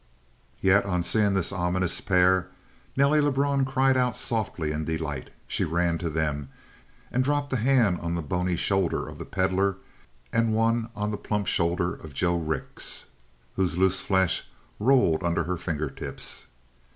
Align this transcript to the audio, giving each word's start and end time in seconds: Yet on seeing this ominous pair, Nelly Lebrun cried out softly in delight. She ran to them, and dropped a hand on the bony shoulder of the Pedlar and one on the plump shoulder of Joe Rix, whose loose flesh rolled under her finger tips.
Yet 0.61 0.83
on 0.83 1.03
seeing 1.03 1.35
this 1.35 1.51
ominous 1.51 2.01
pair, 2.01 2.47
Nelly 2.97 3.21
Lebrun 3.21 3.65
cried 3.65 3.95
out 3.95 4.17
softly 4.17 4.71
in 4.71 4.83
delight. 4.85 5.29
She 5.47 5.63
ran 5.63 5.99
to 5.99 6.09
them, 6.09 6.49
and 7.11 7.23
dropped 7.23 7.53
a 7.53 7.57
hand 7.57 7.99
on 7.99 8.15
the 8.15 8.23
bony 8.23 8.55
shoulder 8.57 9.07
of 9.07 9.19
the 9.19 9.25
Pedlar 9.25 9.75
and 10.33 10.55
one 10.55 10.89
on 10.95 11.11
the 11.11 11.17
plump 11.17 11.45
shoulder 11.45 11.93
of 11.93 12.15
Joe 12.15 12.39
Rix, 12.39 13.05
whose 13.57 13.77
loose 13.77 13.99
flesh 13.99 14.47
rolled 14.79 15.23
under 15.23 15.43
her 15.43 15.55
finger 15.57 15.91
tips. 15.91 16.47